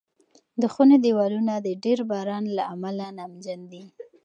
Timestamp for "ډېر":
1.83-1.99